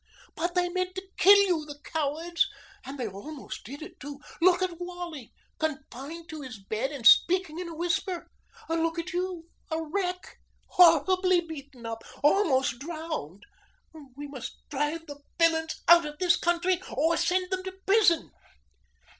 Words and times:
"But 0.35 0.55
they 0.55 0.67
meant 0.67 0.95
to 0.95 1.07
kill 1.17 1.37
you, 1.37 1.63
the 1.63 1.77
cowards. 1.83 2.49
And 2.83 2.97
they 2.97 3.07
almost 3.07 3.63
did 3.63 3.83
it 3.83 3.99
too. 3.99 4.19
Look 4.41 4.63
at 4.63 4.79
Wally 4.79 5.31
confined 5.59 6.27
to 6.29 6.41
his 6.41 6.57
bed 6.59 6.91
and 6.91 7.05
speaking 7.05 7.59
in 7.59 7.69
a 7.69 7.75
whisper. 7.75 8.25
Look 8.67 8.97
at 8.97 9.13
you 9.13 9.47
a 9.69 9.79
wreck, 9.79 10.39
horribly 10.69 11.41
beaten 11.41 11.85
up, 11.85 12.03
almost 12.23 12.79
drowned. 12.79 13.43
We 14.15 14.25
must 14.27 14.57
drive 14.71 15.05
the 15.05 15.21
villains 15.37 15.79
out 15.87 16.07
of 16.07 16.17
the 16.17 16.35
country 16.41 16.81
or 16.91 17.15
send 17.15 17.51
them 17.51 17.61
to 17.63 17.71
prison." 17.85 18.31